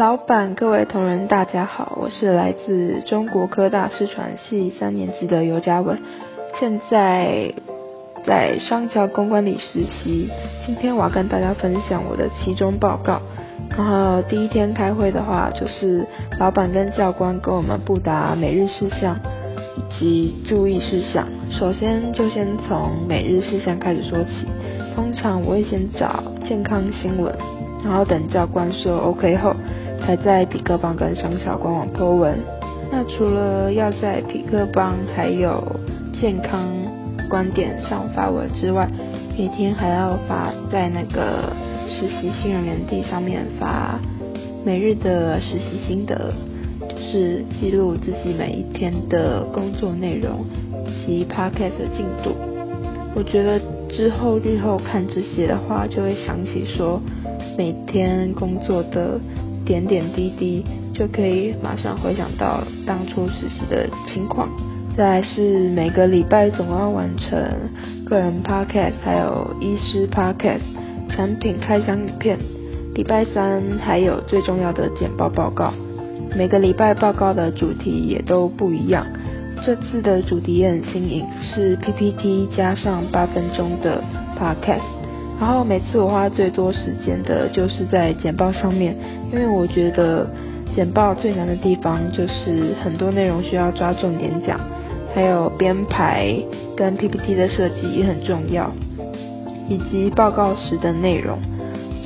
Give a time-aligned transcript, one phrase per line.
[0.00, 5.98] 老板，各位同仁，大家好，我是来自中国科大视传系三年级的尤嘉文，
[6.58, 7.52] 现在
[8.24, 10.30] 在商桥公关里实习。
[10.64, 13.20] 今天我要跟大家分享我的期中报告。
[13.76, 16.06] 然后第一天开会的话，就是
[16.38, 19.18] 老板跟教官跟我们布达每日事项
[19.76, 21.28] 以及注意事项。
[21.50, 24.46] 首先就先从每日事项开始说起。
[24.96, 27.34] 通常我会先找健康新闻，
[27.84, 29.54] 然后等教官说 OK 后。
[30.10, 32.36] 还在匹克邦跟商小官网 po 文。
[32.90, 35.62] 那除了要在匹克邦还有
[36.12, 36.66] 健康
[37.28, 38.88] 观点上发文之外，
[39.38, 41.52] 每天还要发在那个
[41.88, 44.00] 实习新人园地上面发
[44.64, 46.34] 每日的实习心得，
[46.88, 50.44] 就是记录自己每一天的工作内容
[51.06, 52.34] 及 podcast 的进度。
[53.14, 57.00] 我觉得之后日后看这些的话，就会想起说
[57.56, 59.20] 每天工作的。
[59.70, 64.48] 点点滴滴就可以马上回想到当初实习的情况。
[64.96, 67.38] 再是每个礼拜总要完成
[68.04, 70.58] 个人 podcast，还有医师 podcast
[71.08, 72.36] 产品开箱影片。
[72.96, 75.72] 礼拜三还有最重要的简报报告。
[76.36, 79.06] 每个礼拜报告的主题也都不一样。
[79.64, 84.02] 这次的主题也很新颖，是 PPT 加上八分钟的
[84.36, 84.99] podcast。
[85.40, 88.94] 然后每次我花最多时间的就是在简报上面，
[89.32, 90.28] 因为我觉得
[90.76, 94.60] 简报最难的地方就是很多内容需要抓重点讲，
[95.14, 96.36] 还有编排
[96.76, 98.70] 跟 PPT 的设计也很重要，
[99.66, 101.38] 以及报告时的内容。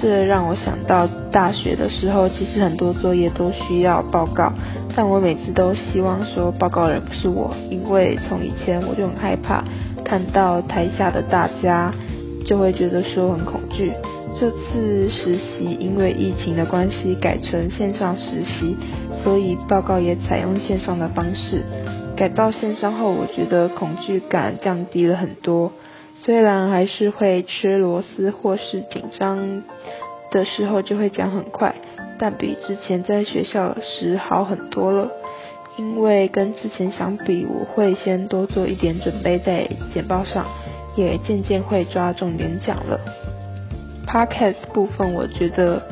[0.00, 4.52] 这让我想到大学的时候，其实很多作业都需要报告，
[4.94, 9.64] 但我每次都希望说报告人不是我，因为从以前我就很害怕
[10.04, 11.92] 看到台下的大家。
[12.46, 13.92] 就会觉得说很恐惧。
[14.38, 18.76] 这次实习因为疫情的关系改成线上实习，
[19.22, 21.62] 所以报告也采用线上的方式。
[22.16, 25.72] 改到线上后，我觉得恐惧感降低了很多。
[26.16, 29.62] 虽然还是会吃螺丝或是紧张
[30.30, 31.74] 的时候就会讲很快，
[32.18, 35.10] 但比之前在学校时好很多了。
[35.76, 40.46] 因为跟之前相比，我会先多做一点准备在简报上。
[40.96, 43.00] 也渐渐会抓重点讲了。
[44.06, 45.82] Podcast 部分，我觉得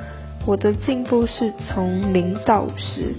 [0.46, 3.14] 我的进步是从零到五十，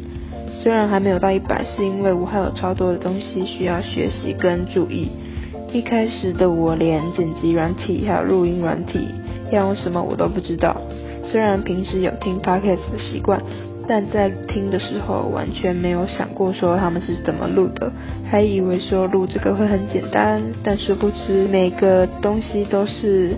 [0.56, 5.12] 虽然还没有到一百，是因为我还有超多的东西需要学习跟注意。
[5.72, 9.08] 一开始的我连剪辑软体还有录音软体
[9.52, 10.80] 要用什么我都不知道，
[11.26, 13.42] 虽然平时有听 Podcast 的习惯。
[13.88, 17.92] 但在听的时候完全没有想过说他们是怎么录的，
[18.30, 23.36] 还以为说录这个会很简单，但殊不知每个东西都是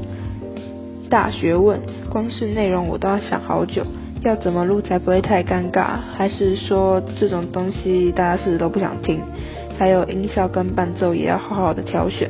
[1.10, 1.80] 大学问，
[2.10, 3.84] 光是内容我都要想好久，
[4.22, 9.22] 要怎么录才不会太尴尬，还是说这种东西大家是都不想听，
[9.80, 12.30] 还有音效跟伴奏也要好好的挑选，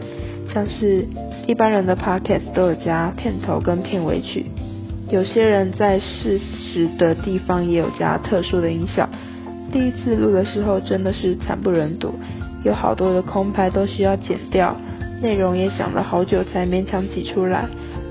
[0.53, 1.05] 像是
[1.47, 4.45] 一般人的 podcast 都有加片头跟片尾曲。
[5.09, 9.07] 有些人在事实的地方也有加特殊的音效。
[9.71, 12.13] 第一次录的时候真的是惨不忍睹，
[12.63, 14.75] 有好多的空拍都需要剪掉，
[15.21, 17.65] 内容也想了好久才勉强挤出来。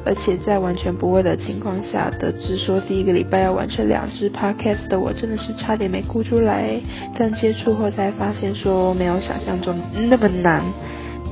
[0.06, 6.78] 而且在完全不会的情况下，得知说第一个礼拜要完成两支 podcast 的我，真的是差点没哭出来。
[7.19, 9.75] 但接触后才发现说没有想象中
[10.09, 10.62] 那么难。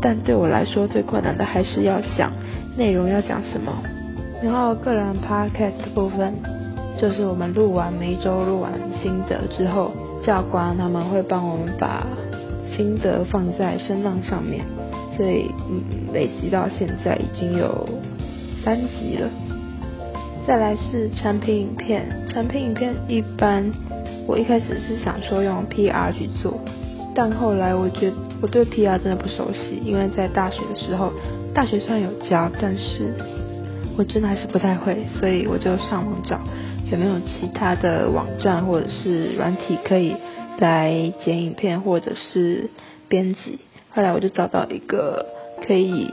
[0.00, 2.32] 但对我来说最困难的还是要想
[2.76, 3.82] 内容要讲什么。
[4.42, 6.34] 然后个人 podcast 部分，
[7.00, 9.92] 就是我们录完每一周录完心得之后，
[10.24, 12.04] 教官他们会帮我们把
[12.66, 14.64] 心得放在声浪上面，
[15.16, 17.88] 所以嗯累积到现在已经有
[18.64, 19.28] 三集了。
[20.44, 23.70] 再来是产品影片，产品影片一般
[24.26, 26.58] 我一开始是想说用 PR 去做，
[27.14, 31.12] 但后来我觉我对 PR 真的不熟悉，因为在大学的时候，
[31.54, 33.14] 大学虽然有教，但是。
[33.96, 36.40] 我真的还是不太会，所以我就上网找
[36.90, 40.16] 有没有其他的网站或者是软体可以
[40.58, 42.70] 来剪影片或者是
[43.08, 43.58] 编辑。
[43.94, 45.26] 后来我就找到一个
[45.66, 46.10] 可以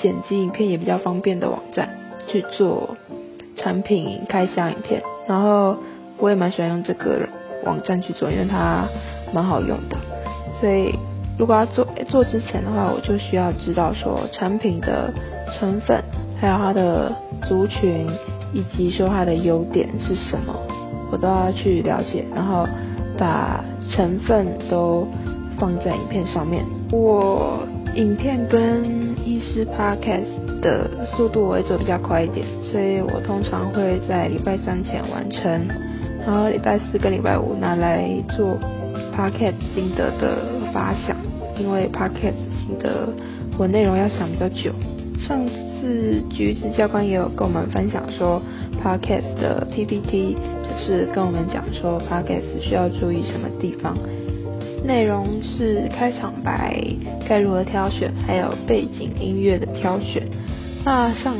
[0.00, 1.88] 剪辑影片也比较方便的网站
[2.28, 2.96] 去做
[3.56, 5.02] 产品开箱影片。
[5.26, 5.76] 然后
[6.18, 7.28] 我也蛮喜欢用这个
[7.64, 8.88] 网站去做，因为它
[9.32, 9.98] 蛮好用的。
[10.60, 10.96] 所以
[11.36, 15.12] 如果要做做之前的话，我就需要知道说产品的
[15.58, 16.02] 成分。
[16.40, 17.12] 还有它的
[17.48, 18.06] 族群，
[18.52, 20.54] 以及说它的优点是什么，
[21.10, 22.66] 我都要去了解，然后
[23.18, 25.06] 把成分都
[25.58, 26.64] 放在影片上面。
[26.90, 28.84] 我影片跟
[29.26, 35.66] 医师 podcast 的速度我会做比较快一点，所以我通常会在礼拜三前完成，
[36.24, 38.56] 然后礼拜四跟礼拜五拿来做
[39.16, 40.38] podcast 心得的
[40.72, 41.16] 发想，
[41.58, 43.08] 因为 podcast 心得
[43.58, 44.70] 我内容要想比较久。
[45.18, 48.40] 上次次橘子教官也有跟我们分享说
[48.82, 53.96] podcast 的 PPT，就是跟我们讲说 podcast 需要注意什么地方。
[54.84, 56.80] 内容是开场白
[57.28, 60.22] 该如何挑选，还有背景音乐的挑选。
[60.84, 61.34] 那上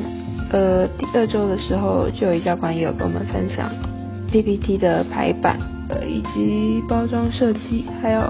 [0.50, 3.70] 呃第二周的时候，就有教官也有跟我们分享
[4.30, 5.58] PPT 的排版，
[5.88, 8.22] 呃以及包装设计，还有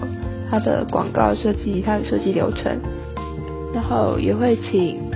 [0.50, 2.78] 它的广告设计，它的设计流程。
[3.74, 5.07] 然后也会请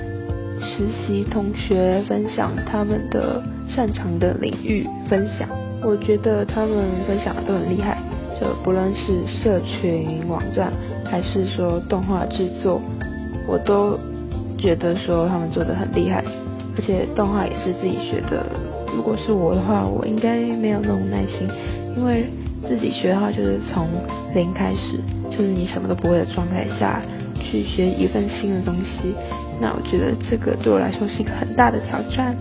[0.77, 5.49] 实习同学分享他们的擅长的领域分享。
[5.85, 7.99] 我觉得他们分享的都很厉害。
[8.41, 10.73] 就不论是社群网站，
[11.05, 12.81] 还是说动画制作，
[13.47, 13.97] 我都
[14.59, 16.25] 觉得说他们做的很厉害，
[16.77, 18.45] 而且动画也是自己学的。
[18.97, 21.47] 如果是我的话，我应该没有那种耐心，
[21.97, 22.25] 因为
[22.69, 23.87] 自己学的话就是从
[24.35, 24.99] 零开始，
[25.31, 27.01] 就是你什么都不会的状态下
[27.43, 29.15] 去学一份新的东西。
[29.61, 32.37] 那我觉得这个对我来说是一个很大的挑战。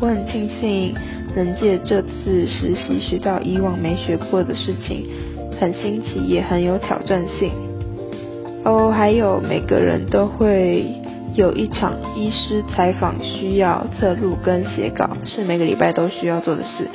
[0.00, 0.94] 我很庆幸
[1.36, 5.06] 能借这次实习学到以往没学过的事情。
[5.60, 7.50] 很新奇，也很有挑战性。
[8.64, 10.86] 哦，还有每个人都会
[11.34, 16.88] 有一场医师采访，需要测录跟写稿，是每个礼拜都需要做的事。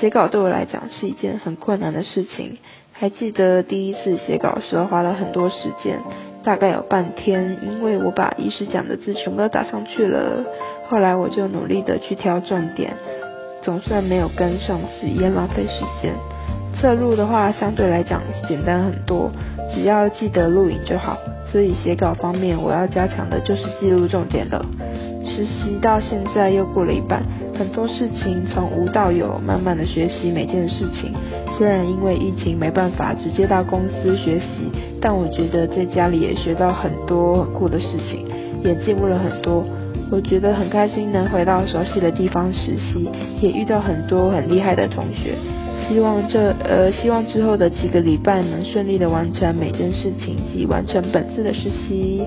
[0.00, 2.58] 写稿对我来讲是一件很困难的事情。
[2.92, 6.00] 还记得第一次写稿时候，花了很多时间，
[6.48, 10.42] 大概有半天，因为我把医师讲的字全部都打上去了。
[10.88, 12.94] 后来我就努力的去挑重点，
[13.60, 16.14] 总算没有跟上次一样浪费时间。
[16.80, 19.30] 侧录的话相对来讲简单很多，
[19.74, 21.18] 只要记得录影就好。
[21.52, 24.64] 所以写稿方面，我要加强的就是记录重点了。
[25.26, 27.22] 实习到现在又过了一半，
[27.58, 31.12] 很多事情从无到有，慢慢的学习每件事情。
[31.58, 38.26] 虽然因为疫情没办法直接到公司学习，但我觉得在家里也学到很多很酷的事情，
[38.64, 39.64] 也进步了很多。
[40.10, 43.08] 我觉得很开心能回到熟悉的地方实习，
[43.40, 45.34] 也遇到很多很厉害的同学。
[45.86, 52.22] 希望这呃，希望之后的几个礼拜能顺利的完成每件事情及完成本次的实习。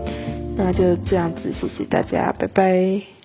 [0.55, 3.20] 那就这样子，谢谢大家，拜拜。